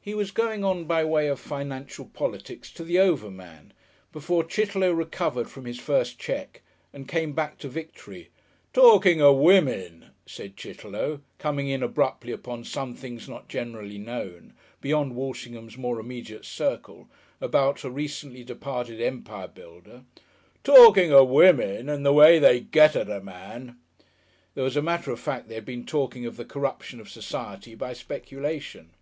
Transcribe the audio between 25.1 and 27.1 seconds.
of fact they had been talking of the Corruption of